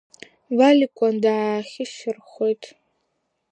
Валикәа 0.57 1.07
даахьышьарххоит. 1.23 2.63